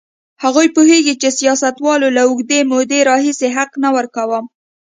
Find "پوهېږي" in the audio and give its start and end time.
0.75-1.13